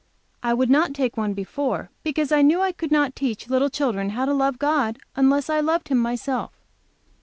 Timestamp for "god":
4.57-4.97